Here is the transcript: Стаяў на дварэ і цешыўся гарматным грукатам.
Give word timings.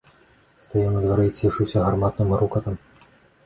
Стаяў 0.63 0.87
на 0.95 1.03
дварэ 1.03 1.27
і 1.29 1.35
цешыўся 1.41 1.85
гарматным 1.87 2.29
грукатам. 2.39 2.85